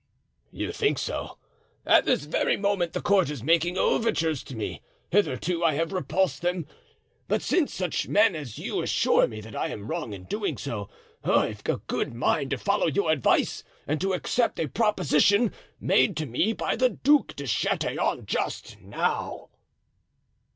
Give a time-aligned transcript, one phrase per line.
[0.51, 1.37] "You think so?
[1.85, 4.81] At this very moment the court is making overtures to me;
[5.11, 6.65] hitherto I have repulsed them;
[7.27, 10.89] but since such men as you assure me that I am wrong in doing so,
[11.23, 16.25] I've a good mind to follow your advice and to accept a proposition made to
[16.25, 19.49] me by the Duc de Chatillon just now."